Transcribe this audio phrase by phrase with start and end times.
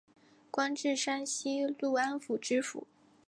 [0.49, 2.87] 官至山西潞安府知府。